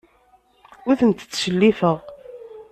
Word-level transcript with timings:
Ur 0.89 0.95
tent-ttcellifeɣ. 0.99 1.97